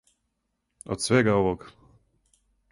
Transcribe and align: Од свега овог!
Од 0.95 1.05
свега 1.05 1.37
овог! 1.43 1.69